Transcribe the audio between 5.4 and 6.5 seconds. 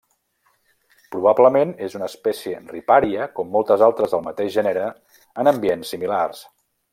en ambients similars.